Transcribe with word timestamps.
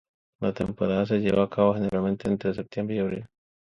La 0.41 0.51
temporada 0.51 1.05
se 1.05 1.19
lleva 1.19 1.43
a 1.43 1.49
cabo 1.51 1.75
generalmente 1.75 2.27
entre 2.27 2.55
septiembre 2.55 2.95
y 2.95 2.99
abril. 3.01 3.25